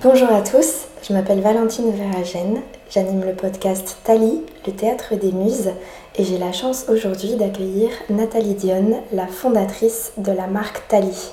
[0.00, 5.72] Bonjour à tous, je m'appelle Valentine Veragène, j'anime le podcast Tali, le théâtre des muses,
[6.14, 11.32] et j'ai la chance aujourd'hui d'accueillir Nathalie Dionne, la fondatrice de la marque Tali.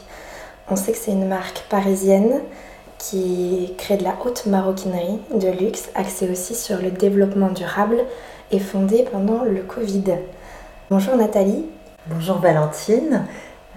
[0.67, 2.41] On sait que c'est une marque parisienne
[2.97, 7.97] qui crée de la haute maroquinerie de luxe, axée aussi sur le développement durable
[8.49, 10.15] et fondée pendant le Covid.
[10.89, 11.65] Bonjour Nathalie.
[12.07, 13.25] Bonjour Valentine.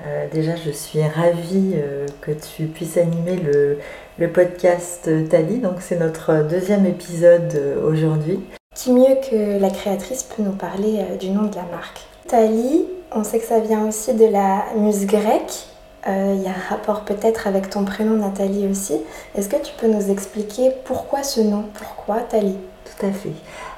[0.06, 5.58] Euh, déjà, je suis ravie euh, que tu puisses animer le, podcast Tali.
[5.58, 8.40] Donc, c'est notre deuxième épisode euh, aujourd'hui.
[8.74, 13.24] Qui mieux que la créatrice peut nous parler du nom de la marque Tali, on
[13.24, 15.66] sait que ça vient aussi de la muse grecque.
[16.06, 18.98] Il y a un rapport peut-être avec ton prénom Nathalie aussi.
[19.34, 21.64] Est-ce que tu peux nous expliquer pourquoi ce nom?
[21.74, 22.56] Pourquoi Tali?
[22.84, 23.32] Tout à fait.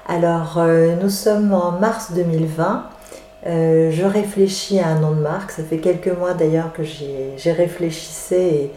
[0.06, 0.60] Alors,
[1.00, 2.84] nous sommes en mars 2020.
[3.46, 5.50] Euh, je réfléchis à un nom de marque.
[5.50, 8.70] Ça fait quelques mois d'ailleurs que j'ai réfléchissé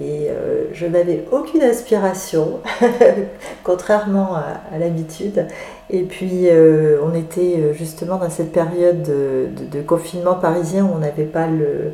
[0.00, 2.60] et, euh, je n'avais aucune aspiration,
[3.64, 5.46] contrairement à, l'habitude.
[5.90, 11.24] Et puis euh, on était justement dans cette période de, confinement parisien où on n'avait
[11.24, 11.92] pas le,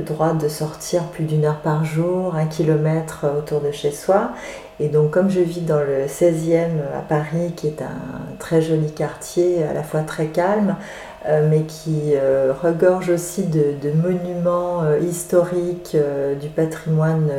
[0.00, 4.30] droit de sortir plus d'une heure par jour, un kilomètre autour de chez soi.
[4.80, 8.90] Et donc comme je vis dans le 16e à Paris, qui est un très joli
[8.92, 10.76] quartier, à la fois très calme,
[11.26, 15.96] euh, mais qui euh, regorge aussi de, monuments euh, historiques,
[16.40, 17.30] du patrimoine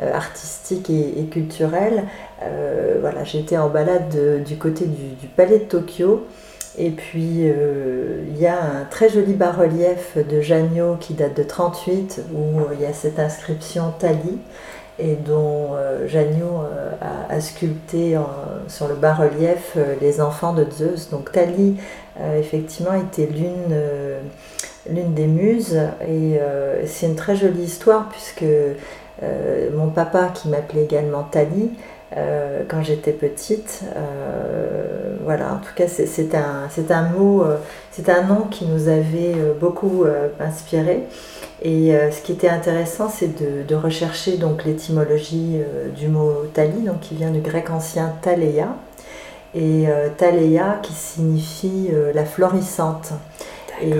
[0.00, 2.04] artistique et, culturel.
[3.00, 6.26] voilà, j'étais en balade du côté du, palais de Tokyo.
[6.78, 12.24] Et puis il y a un très joli bas-relief de Janio qui date de 38
[12.34, 14.38] où il y a cette inscription Tali
[14.98, 16.90] et dont euh, Janio euh,
[17.28, 18.18] a, sculpté
[18.68, 21.10] sur le bas-relief euh, les enfants de Zeus.
[21.10, 21.76] Donc Thalie,
[22.38, 23.76] effectivement, était l'une
[24.90, 26.38] l'une des muses et
[26.86, 28.44] c'est une très jolie histoire puisque
[29.74, 31.70] mon papa, qui m'appelait également Thalie,
[32.68, 33.82] quand j'étais petite.
[35.24, 37.44] voilà, en tout cas, c'est un, un mot,
[37.90, 40.04] c'est un nom qui nous avait beaucoup
[40.40, 41.06] inspiré.
[41.62, 43.32] Et euh, ce qui était intéressant, c'est
[43.66, 48.76] de, rechercher donc l'étymologie euh, du mot tali, donc qui vient du grec ancien taleia,
[49.54, 50.08] et euh,
[50.82, 53.12] qui signifie la florissante.
[53.82, 53.92] Et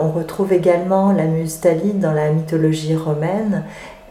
[0.00, 3.64] on retrouve également la muse Thalie dans la mythologie romaine.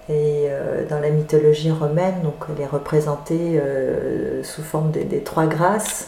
[0.10, 0.48] Et
[0.90, 3.62] dans la mythologie romaine, donc elle est représentée
[4.44, 6.08] sous forme des, trois grâces.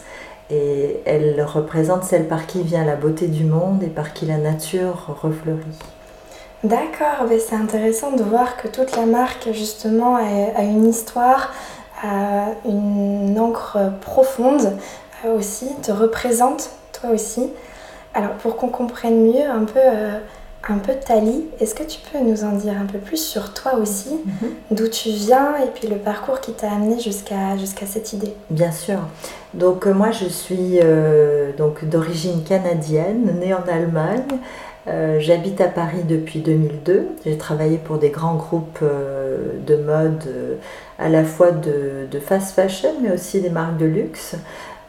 [0.49, 4.37] Et elle représente celle par qui vient la beauté du monde et par qui la
[4.37, 5.79] nature refleurit.
[6.63, 11.53] D'accord, c'est intéressant de voir que toute la marque justement a, une histoire,
[12.03, 14.73] a une encre profonde
[15.25, 17.49] aussi, te représente toi aussi.
[18.13, 20.19] Alors pour qu'on comprenne mieux un peu, euh,
[20.67, 23.75] un peu Tali, est-ce que tu peux nous en dire un peu plus sur toi
[23.75, 24.49] aussi, mhm.
[24.71, 28.33] d'où tu viens et puis le parcours qui t'a amené jusqu'à jusqu'à cette idée?
[28.49, 28.99] Bien sûr.
[29.53, 34.37] Donc euh, moi je suis euh, donc d'origine canadienne, née en Allemagne.
[34.87, 37.07] Euh, j'habite à Paris depuis 2002.
[37.25, 40.23] J'ai travaillé pour des grands groupes de mode,
[40.97, 44.35] à la fois de, fast fashion, mais aussi des marques de luxe.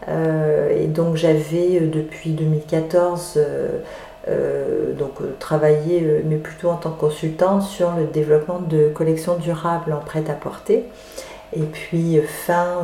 [0.09, 3.39] Et donc j'avais depuis 2014
[4.99, 10.01] donc, travaillé, mais plutôt en tant que consultante, sur le développement de collections durables en
[10.01, 10.85] prêt-à-porter.
[11.53, 12.83] Et puis fin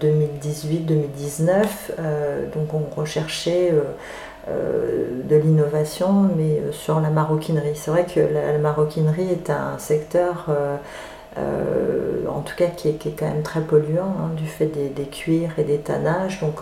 [0.00, 1.66] 2018-2019,
[2.54, 3.72] donc on recherchait
[4.48, 7.74] euh, de l'innovation, mais euh, sur la maroquinerie.
[7.74, 10.46] C'est vrai que la, maroquinerie est un secteur,
[11.38, 15.50] euh, en tout cas, qui est, quand même très polluant hein, du fait des, cuirs
[15.58, 16.40] et des tannages.
[16.40, 16.60] Donc,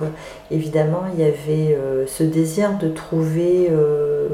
[0.51, 3.71] évidemment, il y avait ce désir de trouver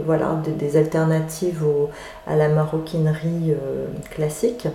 [0.06, 1.64] voilà, des, alternatives
[2.26, 3.54] à la maroquinerie
[4.10, 4.68] classique.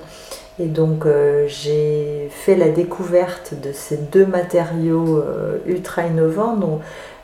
[0.57, 1.05] Et donc
[1.47, 5.21] j'ai fait la découverte de ces deux matériaux
[5.65, 6.77] ultra innovants euh,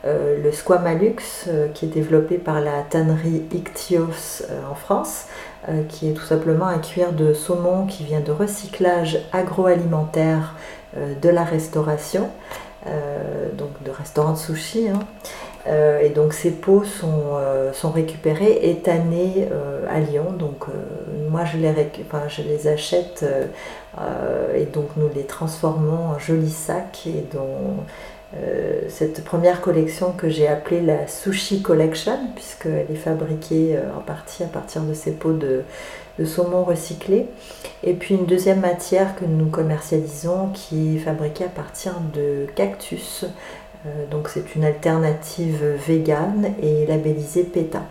[0.04, 5.26] le Squamalux, euh, qui est développé par la tannerie Ictios euh, en France,
[5.88, 10.56] qui est tout simplement un cuir de saumon qui vient de recyclage agroalimentaire
[10.96, 12.30] de la restauration,
[13.52, 14.88] donc de restaurant de sushi.
[14.88, 14.98] Hein.
[16.00, 19.48] et donc ces peaux sont, récupérées et tannées
[19.88, 20.32] à Lyon.
[20.36, 20.64] Donc
[21.30, 21.72] moi je les,
[22.26, 23.24] je les achète
[24.56, 27.76] et donc nous les transformons en jolis sacs et dont
[28.21, 28.21] euh,
[28.88, 34.42] cette première collection que j'ai appelée la Sushi Collection, puisqu'elle est fabriquée euh, en partie
[34.42, 35.62] à partir de ces pots de,
[36.24, 37.26] saumon recyclé.
[37.82, 43.24] Et puis une deuxième matière que nous commercialisons qui est fabriquée à partir de cactus.
[43.86, 47.82] Euh, donc c'est une alternative végane et labellisée PETA.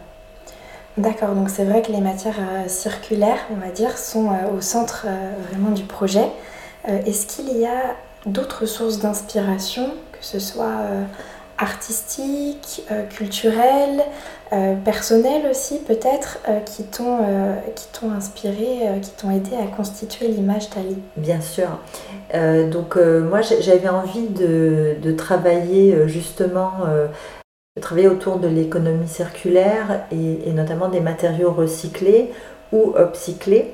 [0.98, 5.08] D'accord, donc c'est vrai que les matières circulaires, on va dire, sont au centre
[5.50, 6.26] vraiment du projet.
[6.86, 7.96] Est-ce qu'il y a
[8.26, 10.86] d'autres sources d'inspiration, que ce soit
[11.58, 14.02] artistiques, culturelles,
[14.86, 21.68] personnelles aussi peut-être, qui t'ont inspiré, qui t'ont aidé à constituer l'image d'Ali Bien sûr.
[22.72, 26.72] donc moi j'avais envie de, de travailler justement
[27.78, 32.30] de travailler autour de l'économie circulaire et, notamment des matériaux recyclés
[32.74, 33.72] ou upcyclés.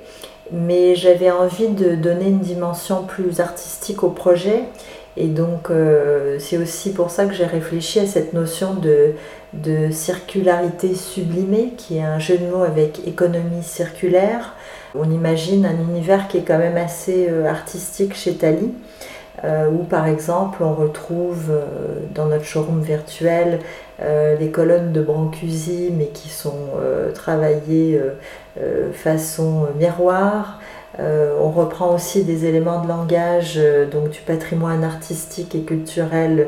[0.52, 4.66] Mais j'avais envie de donner une dimension plus artistique au projet.
[5.18, 9.14] Et donc euh, c'est aussi pour ça que j'ai réfléchi à cette notion de,
[9.54, 14.54] de circularité sublimée, qui est un jeu de mots avec économie circulaire.
[14.96, 18.72] On imagine un univers qui est quand même assez euh, artistique chez Tali.
[19.44, 21.52] Euh, où par exemple on retrouve
[22.16, 23.60] dans notre showroom virtuel
[24.00, 28.00] euh, les colonnes de Brancusi, mais qui sont euh, travaillées
[28.60, 30.60] euh, façon miroir.
[31.00, 33.60] On reprend aussi des éléments de langage
[33.92, 36.48] donc du patrimoine artistique et culturel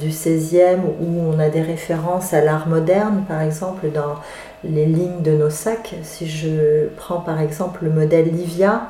[0.00, 4.16] du 16e où on a des références à l'art moderne par exemple dans
[4.64, 5.94] les lignes de nos sacs.
[6.02, 8.88] Si je prends par exemple le modèle Livia,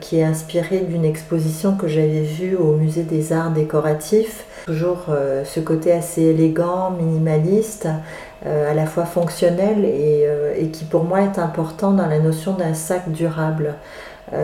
[0.00, 5.44] qui est inspiré d'une exposition que j'avais vue au musée des arts décoratifs Toujours euh,
[5.44, 7.98] ce côté assez élégant, minimaliste, euh,
[8.44, 12.74] à la fois fonctionnel euh, et, qui pour moi est important dans la notion d'un
[12.74, 13.74] sac durable.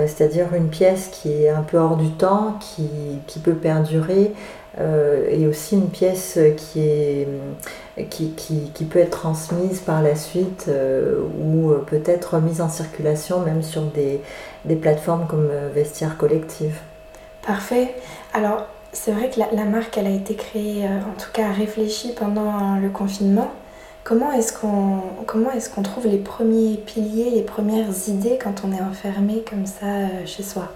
[0.07, 4.35] C'est-à-dire une pièce qui est un peu hors du temps, qui, peut perdurer,
[4.79, 7.27] et aussi une pièce qui, est,
[8.11, 10.71] qui, peut être transmise par la suite
[11.41, 14.21] ou peut-être mise en circulation même sur des,
[14.67, 16.79] des plateformes comme Vestiaire Collective.
[17.47, 17.95] Parfait.
[18.35, 22.13] Alors, c'est vrai que la, marque, elle a été créée, euh, en tout cas réfléchie
[22.15, 23.51] pendant le confinement.
[24.09, 24.55] Comment est-ce
[25.69, 30.07] qu'on trouve les premiers piliers, les premières idées quand on est enfermé comme ça euh,
[30.25, 30.69] chez soi?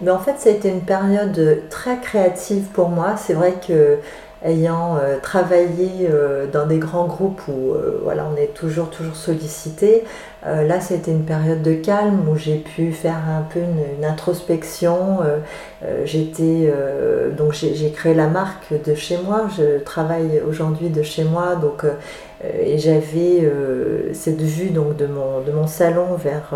[0.00, 3.16] Mais en fait, ça a été une période très créative pour moi.
[3.16, 3.98] C'est vrai que
[4.44, 6.08] ayant euh, travaillé
[6.52, 7.72] dans des grands groupes où
[8.06, 10.04] on est toujours toujours sollicité,
[10.44, 15.20] là, c'était une période de calme où j'ai pu faire un peu une, introspection.
[16.04, 16.72] j'étais
[17.36, 19.48] donc j'ai créé la marque de chez moi.
[19.56, 21.56] Je travaille aujourd'hui de chez moi,
[22.60, 23.50] et j'avais
[24.12, 26.54] cette vue donc de mon, de mon salon vers,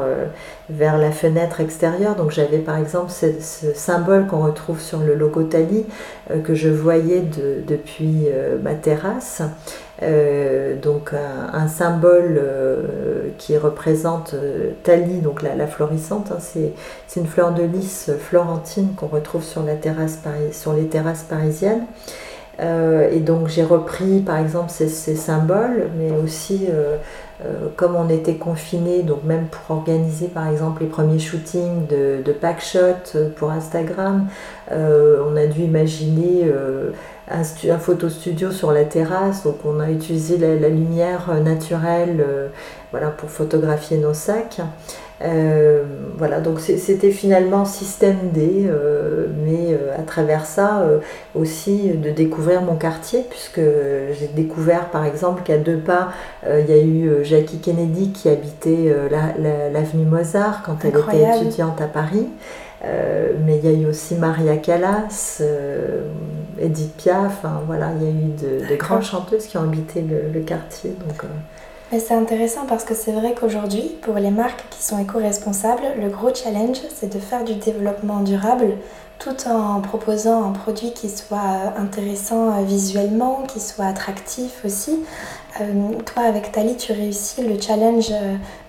[0.71, 2.17] vers la fenêtre extérieure.
[2.17, 3.27] Donc j'avais par exemple ce,
[3.75, 5.87] symbole qu'on retrouve sur le logo Tali
[6.45, 7.23] que je voyais
[7.67, 8.29] depuis
[8.63, 9.43] ma terrasse.
[10.01, 16.73] Euh, donc un, symbole euh, qui représente euh, Thalie, donc la, florissante, hein, c'est,
[17.17, 20.21] une fleur de lys florentine qu'on retrouve sur, la terrasse,
[20.53, 21.85] sur les terrasses parisiennes.
[22.61, 26.67] Et donc j'ai repris par exemple ces, symboles, mais aussi
[27.77, 32.33] comme on était confinés, donc même pour organiser par exemple les premiers shootings de, de
[32.33, 34.27] packshot pour Instagram,
[34.71, 36.51] on a dû imaginer
[37.31, 42.49] un, photo studio sur la terrasse, donc on a utilisé la, lumière euh, naturelle euh,
[42.91, 44.61] voilà, pour photographier nos sacs.
[45.21, 45.83] Euh,
[46.17, 48.69] voilà, donc c'était finalement système D,
[49.45, 50.85] mais à travers ça
[51.35, 56.09] aussi de découvrir mon quartier, puisque j'ai découvert par exemple qu'à deux pas,
[56.45, 58.93] il y a eu Jackie Kennedy qui habitait
[59.73, 62.27] l'avenue Mozart quand elle était étudiante à Paris.
[62.85, 66.03] Euh, mais il y a eu aussi Maria Callas, euh,
[66.61, 70.91] Edith Piaf, voilà, il y a eu de, grandes chanteuses qui ont habité le, quartier.
[70.91, 71.27] Donc, euh.
[71.93, 76.35] C'est intéressant parce que c'est vrai qu'aujourd'hui, pour les marques qui sont éco-responsables, le gros
[76.35, 78.77] challenge, c'est de faire du développement durable
[79.19, 85.01] tout en proposant un produit qui soit intéressant visuellement, qui soit attractif aussi.
[85.57, 88.13] toi, avec Tali, tu réussis le challenge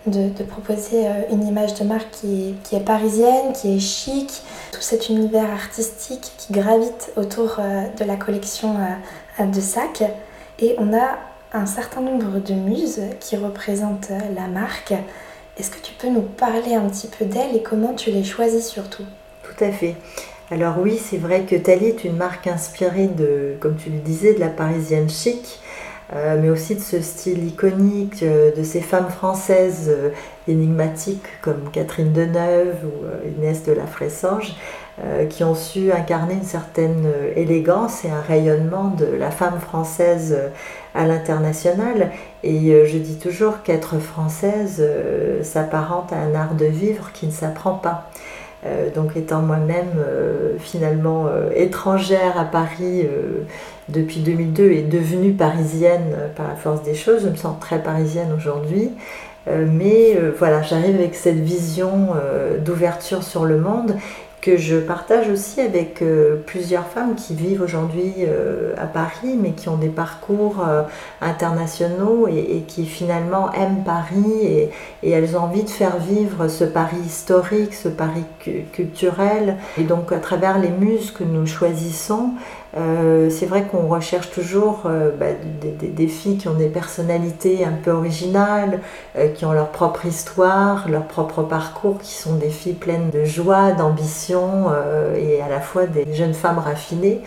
[0.07, 5.09] de, proposer euh, une image de marque qui est, parisienne, qui est chic, tout cet
[5.09, 8.75] univers artistique qui gravite autour euh, de la collection
[9.39, 10.03] euh, de sacs.
[10.59, 11.17] Et on a
[11.53, 14.93] un certain nombre de muses qui représentent la marque.
[15.57, 18.67] Est-ce que tu peux nous parler un petit peu d'elles et comment tu les choisis
[18.67, 19.03] surtout?
[19.43, 19.95] Tout à fait.
[20.51, 24.33] Alors oui, c'est vrai que Tali est une marque inspirée de, comme tu le disais,
[24.33, 25.59] de la parisienne chic.
[26.11, 30.09] Euh, mais aussi de ce style iconique, euh, de ces femmes françaises euh,
[30.47, 33.05] énigmatiques comme Catherine Deneuve ou
[33.37, 34.55] Inès de la Fressange,
[35.29, 40.37] qui ont su incarner une certaine élégance et un rayonnement de la femme française
[40.93, 42.11] à l'international.
[42.43, 44.85] Et je dis toujours qu'être française
[45.43, 48.09] s'apparente à un art de vivre qui ne s'apprend pas.
[48.93, 50.03] donc étant moi-même
[50.59, 53.07] finalement étrangère à Paris
[53.89, 57.23] depuis 2002 est devenue parisienne euh, par la force des choses.
[57.23, 58.91] Je me sens très parisienne aujourd'hui.
[59.47, 62.09] Euh, mais euh, voilà, j'arrive avec cette vision
[62.63, 63.95] d'ouverture sur le monde
[64.41, 69.51] que je partage aussi avec euh, plusieurs femmes qui vivent aujourd'hui euh, à Paris, mais
[69.51, 70.83] qui ont des parcours euh,
[71.21, 74.69] internationaux et, qui finalement aiment Paris et,
[75.03, 78.23] et, elles ont envie de faire vivre ce Paris historique, ce Paris
[78.71, 79.57] culturel.
[79.77, 82.31] Et donc à travers les muses que nous choisissons,
[82.77, 85.27] euh, c'est vrai qu'on recherche toujours euh, bah,
[85.61, 88.79] des, filles qui ont des personnalités un peu originales,
[89.17, 93.23] euh, qui ont leur propre histoire, leur propre parcours, qui sont des filles pleines de
[93.23, 94.67] joie, d'ambition
[95.17, 97.21] et à la fois des jeunes femmes raffinées.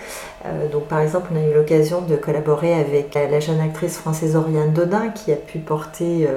[0.73, 4.73] donc par exemple, on a eu l'occasion de collaborer avec la, jeune actrice française Oriane
[4.73, 6.29] Dodin qui a pu porter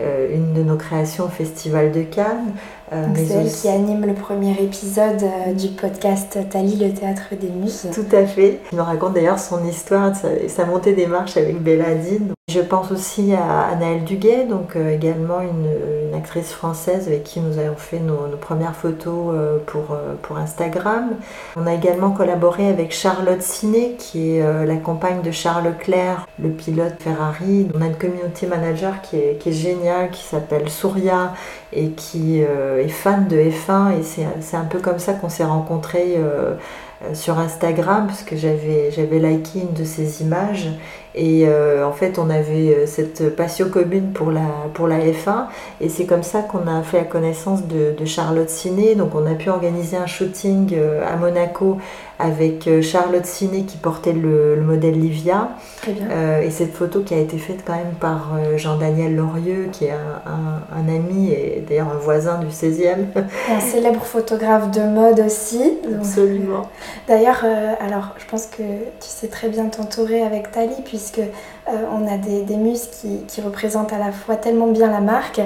[0.00, 2.52] une de nos créations au Festival de Cannes.
[2.92, 7.48] Euh, c'est elle qui anime le premier épisode euh, du podcast Tali, le théâtre des
[7.48, 7.86] muses.
[7.94, 8.60] Tout à fait.
[8.72, 12.32] Il nous raconte d'ailleurs son histoire et sa, montée des marches avec Belladine.
[12.50, 17.58] Je pense aussi à Anaëlle Duguet, donc euh, également une, actrice française avec qui nous
[17.58, 19.32] avons fait nos, premières photos
[19.66, 21.10] pour, pour Instagram.
[21.56, 26.50] On a également collaboré avec Charlotte Ciné, qui est la compagne de Charles Leclerc, le
[26.50, 27.68] pilote Ferrari.
[27.74, 31.32] On a une community manager qui est, géniale, qui s'appelle Souria
[31.72, 36.14] et qui est fan de F1 et c'est un peu comme ça qu'on s'est rencontrés
[36.16, 36.54] euh,
[37.02, 40.68] euh, sur Instagram parce que j'avais liké une de ses images
[41.14, 45.46] et euh, en fait on avait cette passion commune pour la, pour la F1
[45.80, 49.26] et c'est comme ça qu'on a fait la connaissance de, de Charlotte Ciné donc on
[49.26, 50.74] a pu organiser un shooting
[51.06, 51.78] à Monaco
[52.20, 55.50] avec euh, Charlotte Ciné qui portait le, modèle Livia.
[55.88, 59.86] Euh, et cette photo qui a été faite quand même par euh, Jean-Daniel Lorieux, qui
[59.86, 63.06] est un, ami et d'ailleurs un voisin du 16e.
[63.50, 65.78] Un célèbre photographe de mode aussi.
[65.98, 66.68] Absolument.
[67.08, 67.44] D'ailleurs,
[67.80, 71.20] alors je pense que tu sais très bien t'entourer avec Tali, puisque
[71.68, 72.88] on a des, muses
[73.28, 75.40] qui, représentent à la fois tellement bien la marque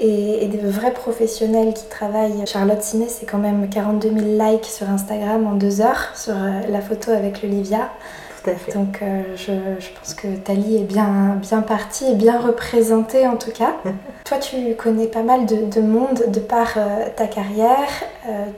[0.00, 2.44] et, des vrais professionnels qui travaillent.
[2.46, 6.60] Charlotte Ciné, c'est quand même 42 000 likes sur Instagram en deux heures sur euh,
[6.68, 7.90] la photo avec l'Olivia.
[8.42, 8.72] Tout à fait.
[8.72, 13.36] Donc euh, je, je, pense que Tali est bien, bien partie et bien représentée en
[13.36, 13.74] tout cas.
[14.24, 17.88] Toi, tu connais pas mal de, monde de par euh, ta carrière.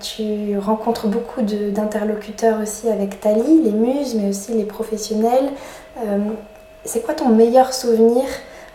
[0.00, 5.50] tu rencontres beaucoup d'interlocuteurs aussi avec Tali, les muses, mais aussi les professionnels.
[6.84, 8.24] C'est quoi ton meilleur souvenir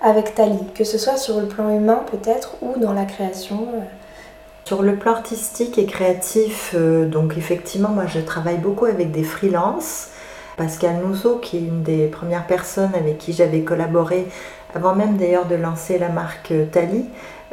[0.01, 3.67] avec Tali, que ce soit sur le plan humain peut-être ou dans la création
[4.65, 9.23] sur le plan artistique et créatif, euh, donc effectivement, moi je travaille beaucoup avec des
[9.23, 10.09] freelances.
[10.57, 14.25] Pascal Nouzeau, qui est une des premières personnes avec qui j'avais collaboré,
[14.73, 17.05] avant même d'ailleurs de lancer la marque Tali.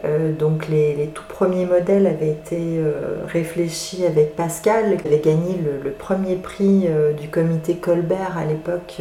[0.04, 5.58] Euh, donc les, tout premiers modèles avaient été euh, réfléchis avec Pascal, qui avait gagné
[5.84, 6.88] le, premier prix
[7.20, 9.00] du comité Colbert à l'époque.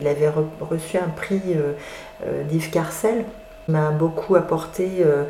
[0.00, 1.42] il avait reçu un prix
[2.48, 3.24] d'Yves Carcel.
[3.68, 5.24] M'a beaucoup apporté euh,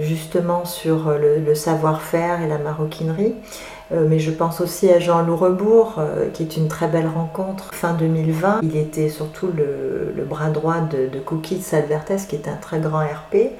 [0.00, 3.34] justement sur le, savoir-faire et la maroquinerie.
[3.92, 7.70] Euh, mais je pense aussi à Jean-Loup Rebourg, euh, qui est une très belle rencontre.
[7.72, 12.56] Fin 2020, il était surtout le, bras droit de, de Cookies Salvertes, qui est un
[12.56, 13.50] très grand RP.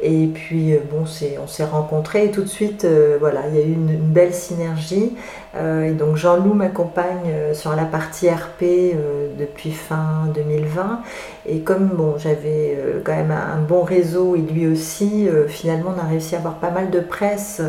[0.00, 1.04] Et puis, bon,
[1.42, 2.86] on s'est rencontrés et tout de suite,
[3.20, 5.12] voilà, il y a eu une, belle synergie.
[5.56, 8.94] et donc, Jean-Loup m'accompagne sur la partie RP
[9.38, 11.00] depuis fin 2020.
[11.46, 16.08] Et comme bon, j'avais quand même un, bon réseau et lui aussi, finalement, on a
[16.08, 17.62] réussi à avoir pas mal de presse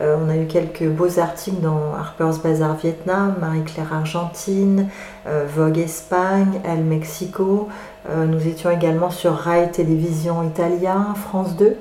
[0.00, 4.88] euh, on a eu quelques beaux articles dans Harper's Bazaar Vietnam, Marie-Claire Argentine,
[5.26, 7.68] euh, Vogue Espagne, Elle Mexico.
[8.08, 11.76] Euh, nous étions également sur Rai Télévision Italien, France 2,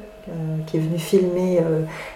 [0.66, 1.60] qui est venu filmer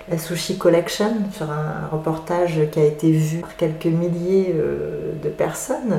[0.09, 4.55] la Sushi Collection sur un reportage qui a été vu par quelques milliers
[5.21, 5.93] de personnes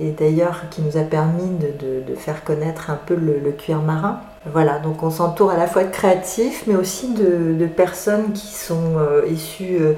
[0.00, 4.20] et d'ailleurs qui nous a permis de, faire connaître un peu le cuir marin.
[4.52, 8.98] Voilà, donc on s'entoure à la fois de créatifs, mais aussi de, personnes qui sont
[8.98, 9.94] euh, issues euh,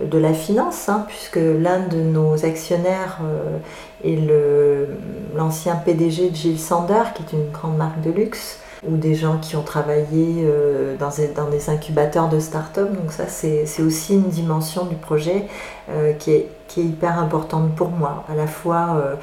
[0.00, 3.58] de la finance, hein, puisque l'un de nos actionnaires euh,
[4.02, 4.18] est
[5.36, 9.38] l'ancien PDG de Gilles Sander, qui est une grande marque de luxe, ou des gens
[9.38, 10.48] qui ont travaillé
[10.98, 11.10] dans,
[11.50, 12.90] des, incubateurs de start-up.
[12.92, 15.46] Donc ça, c'est aussi une dimension du projet
[16.18, 18.24] qui est, qui, est, hyper importante pour moi.
[18.30, 19.14] À la fois euh,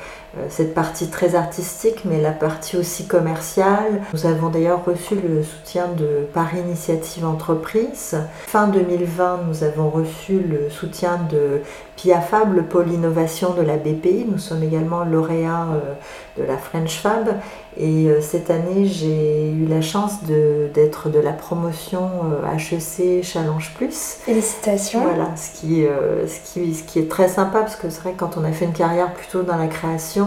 [0.49, 4.01] cette partie très artistique, mais la partie aussi commerciale.
[4.13, 8.17] Nous avons d'ailleurs reçu le soutien de Paris Initiative Entreprise.
[8.47, 11.61] Fin 2020, nous avons reçu le soutien de
[11.95, 14.25] PIAFAB, le pôle innovation de la BPI.
[14.29, 17.29] Nous sommes également lauréats euh, de la French Fab.
[17.75, 22.09] Et euh, cette année, j'ai eu la chance d'être de, la promotion
[22.55, 24.17] HEC Challenge Plus.
[24.21, 25.01] Félicitations.
[25.01, 25.85] Voilà, ce qui,
[26.27, 28.51] ce, qui, ce qui est très sympa parce que c'est vrai que quand on a
[28.51, 30.26] fait une carrière plutôt dans la création,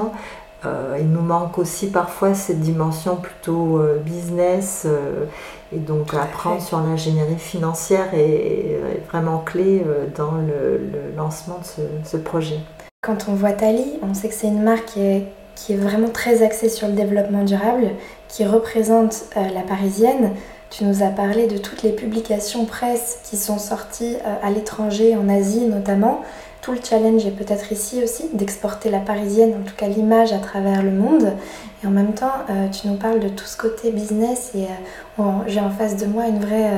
[0.65, 4.87] il nous manque aussi parfois cette dimension plutôt business
[5.73, 8.79] et donc apprendre sur l'ingénierie financière est,
[9.11, 9.83] vraiment clé
[10.15, 12.59] dans le, lancement de ce, projet.
[13.03, 16.11] Quand on voit Tali, on sait que c'est une marque qui est, qui est, vraiment
[16.11, 17.93] très axée sur le développement durable,
[18.29, 20.35] qui représente la parisienne.
[20.71, 25.17] Tu nous as parlé de toutes les publications presse qui sont sorties euh, à l'étranger,
[25.17, 26.23] en Asie notamment.
[26.63, 30.39] Tout le challenge est peut-être ici aussi d'exporter la parisienne, en tout cas l'image à
[30.39, 31.33] travers le monde.
[31.83, 34.65] Et en même temps, euh, tu nous parles de tout ce côté business et
[35.19, 36.71] euh, j'ai en face de moi une vraie,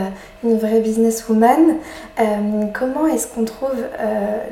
[0.45, 1.77] une vraie businesswoman.
[2.73, 3.75] comment est-ce qu'on trouve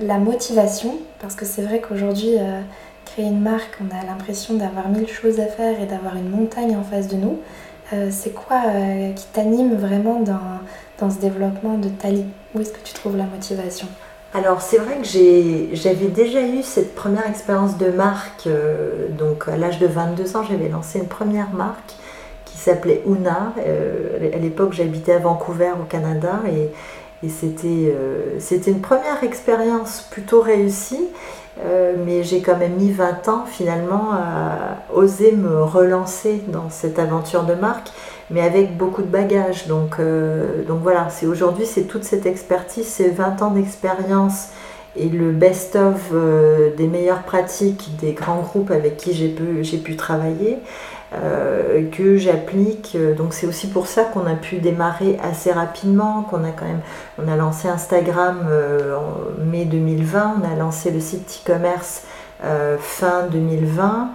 [0.01, 0.97] la motivation?
[1.21, 2.37] Parce que c'est vrai qu'aujourd'hui,
[3.05, 6.77] créer une marque, on a l'impression d'avoir mille choses à faire et d'avoir une montagne
[6.77, 7.39] en face de nous.
[7.93, 10.61] Euh, c'est quoi euh, qui t'anime vraiment dans,
[10.99, 13.89] dans, ce développement de Tali Où est-ce que tu trouves la motivation?
[14.33, 19.57] Alors c'est vrai que j'avais déjà eu cette première expérience de marque, euh, donc à
[19.57, 21.95] l'âge de 22 ans j'avais lancé une première marque
[22.45, 23.55] qui s'appelait Una.
[23.59, 26.71] à l'époque j'habitais à Vancouver au Canada et,
[27.27, 31.09] et c'était une première expérience plutôt réussie
[31.65, 36.99] euh, mais j'ai quand même mis 20 ans finalement à oser me relancer dans cette
[36.99, 37.91] aventure de marque,
[38.31, 39.67] mais avec beaucoup de bagages.
[39.67, 44.49] Donc, euh, donc voilà, c'est aujourd'hui c'est toute cette expertise, c'est 20 ans d'expérience
[44.97, 49.97] et le best-of euh, des meilleures pratiques des grands groupes avec qui j'ai pu, pu
[49.97, 50.59] travailler.
[51.13, 52.97] Euh, que j'applique.
[53.17, 56.83] Donc c'est aussi pour ça qu'on a pu démarrer assez rapidement, qu'on a quand même,
[57.19, 62.05] on a lancé Instagram en mai 2020, on a lancé le site e-commerce
[62.79, 64.11] fin 2020.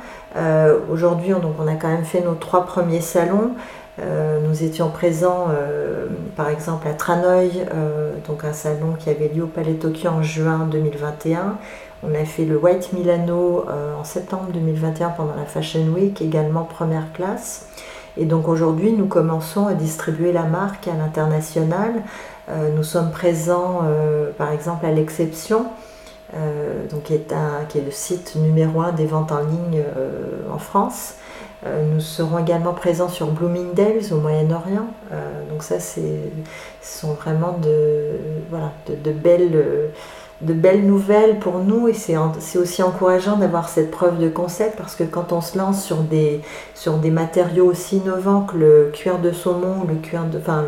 [0.89, 3.51] Aujourd'hui, donc on a quand même fait nos trois premiers salons.
[3.97, 5.47] Nous étions présents
[6.35, 7.65] par exemple à Tranoï,
[8.27, 11.57] donc un salon qui avait lieu au Palais Tokyo en juin 2021.
[12.07, 16.63] On a fait le White Milano euh, en septembre 2021 pendant la Fashion Week, également
[16.63, 17.67] première classe.
[18.17, 22.03] Et donc aujourd'hui, nous commençons à distribuer la marque à l'international.
[22.49, 25.65] Euh, nous sommes présents, euh, par exemple, à l'Exception,
[26.91, 27.33] donc qui est,
[27.69, 29.81] qui est, le site numéro un des ventes en ligne
[30.51, 31.13] en France.
[31.65, 34.87] Nous serons également présents sur Bloomingdale's au Moyen-Orient.
[35.49, 36.01] donc ça, ce
[36.81, 38.19] sont vraiment de,
[40.53, 42.17] belles nouvelles pour nous et c'est
[42.57, 46.41] aussi encourageant d'avoir cette preuve de concept parce que quand on se lance sur des,
[47.09, 50.65] matériaux aussi innovants que le cuir de saumon, le cuir enfin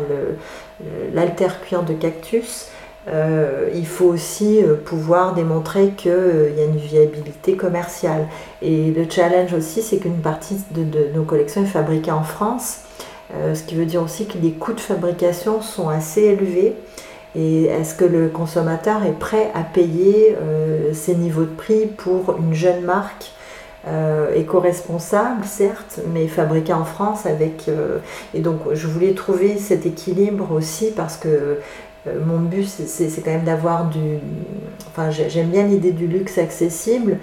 [1.14, 2.70] l'alter cuir de cactus,
[3.08, 8.26] euh, il faut aussi euh, pouvoir démontrer qu'il euh, y a une viabilité commerciale.
[8.60, 12.80] Et le challenge aussi, c'est qu'une partie de, nos collections est fabriquée en France,
[13.52, 16.74] ce qui veut dire aussi que les coûts de fabrication sont assez élevés.
[17.36, 20.34] Et est-ce que le consommateur est prêt à payer
[20.94, 23.32] ces niveaux de prix pour une jeune marque
[24.34, 27.70] éco-responsable, certes, mais fabriquée en France avec.
[28.32, 31.58] Et donc, je voulais trouver cet équilibre aussi parce que
[32.06, 34.18] mon but, c'est quand même d'avoir du.
[34.88, 37.18] Enfin, j'aime bien l'idée du luxe accessible,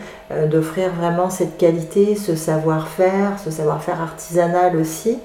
[0.49, 5.17] d'offrir vraiment cette qualité, ce savoir-faire, ce savoir-faire artisanal aussi,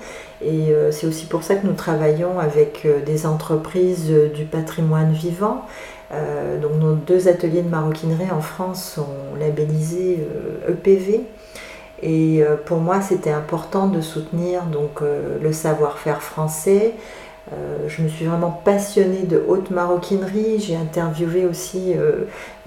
[0.43, 4.45] et euh, c'est aussi pour ça que nous travaillons avec euh, des entreprises euh, du
[4.45, 5.63] patrimoine vivant.
[6.61, 10.27] donc nos deux ateliers de maroquinerie en France sont labellisés
[10.69, 11.19] EPV.
[11.19, 11.21] E
[12.03, 16.95] Et pour moi, c'était important de soutenir donc, le savoir-faire français.
[17.89, 20.61] Je me suis vraiment passionnée de haute maroquinerie.
[20.61, 21.95] J'ai interviewé aussi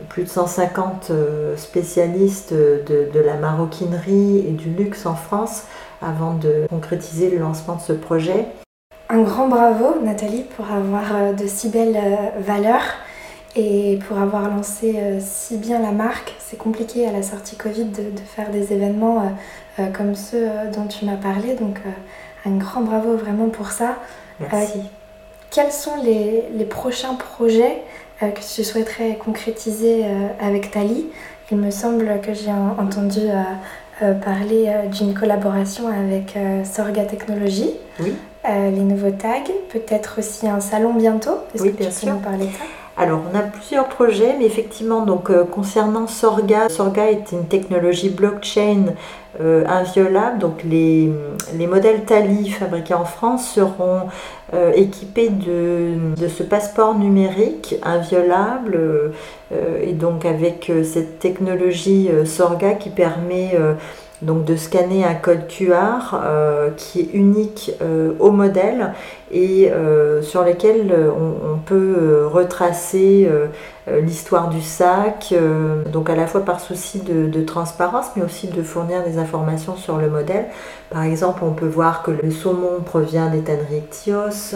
[0.10, 1.12] plus de 150
[1.56, 5.64] spécialistes de, la maroquinerie et du luxe en France
[6.02, 8.46] avant de concrétiser le lancement de ce projet.
[9.10, 12.96] Un grand bravo Nathalie pour avoir euh, de si belles euh, valeurs
[13.56, 16.34] et pour avoir lancé euh, si bien la marque.
[16.40, 19.36] C'est compliqué à la sortie Covid de, faire des événements
[19.96, 21.80] comme ceux dont tu m'as parlé, donc
[22.46, 23.98] un grand bravo vraiment pour ça.
[24.52, 24.80] Merci.
[25.52, 27.82] quels sont les, les prochains projets
[28.20, 30.06] que tu souhaiterais concrétiser
[30.40, 31.08] avec Tali
[31.52, 33.20] Il me semble que j'ai entendu
[34.02, 37.76] euh, parler euh, d'une collaboration avec euh, Sorga Technologies.
[38.00, 38.16] Oui.
[38.46, 41.38] les nouveaux tags, peut-être aussi un salon bientôt?
[41.54, 42.14] Est-ce oui, que bien tu sûr.
[42.14, 42.64] nous parler de ça?
[42.96, 48.94] Alors, on a plusieurs projets, mais effectivement, donc concernant Sorga, Sorga est une technologie blockchain
[49.40, 50.38] inviolable.
[50.38, 51.12] Donc, les,
[51.56, 54.10] les, modèles Tali fabriqués en France seront
[54.76, 58.78] équipés de, ce passeport numérique inviolable
[59.54, 63.56] euh, et donc avec euh, cette technologie euh, Sorga qui permet
[64.24, 66.16] donc de scanner un code QR
[66.78, 67.72] qui est unique
[68.20, 68.94] au modèle
[69.32, 69.72] et
[70.22, 73.48] sur lequel on, peut retracer euh,
[73.88, 78.64] l'histoire du sac, euh, donc à la fois par souci de, transparence, mais aussi de
[78.64, 80.46] fournir des informations sur le modèle.
[80.90, 84.56] Par exemple, on peut voir que le saumon provient des tanneries Ictios,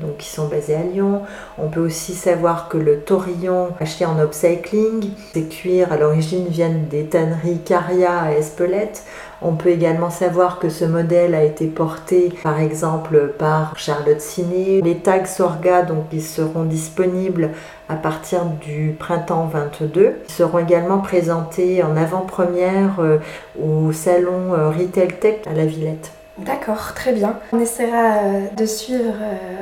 [0.00, 1.22] donc qui sont basées à Lyon.
[1.58, 6.86] On peut aussi savoir que le taurillon acheté en upcycling, ces cuirs à l'origine viennent
[6.88, 9.04] des tanneries Caria à Espelette.
[9.46, 14.80] On peut également savoir que ce modèle a été porté par exemple par Charlotte Ciné.
[14.80, 17.50] Les tags Sorga, donc ils seront disponibles
[17.88, 20.22] à partir du printemps 22.
[20.26, 23.18] Ils seront également présentés en avant-première euh,
[23.62, 26.12] au salon euh, Retail Tech à la Villette.
[26.38, 27.38] D'accord, très bien.
[27.52, 29.14] On essaiera euh, de suivre